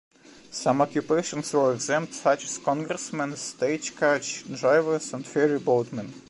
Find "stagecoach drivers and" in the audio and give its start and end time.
3.35-5.23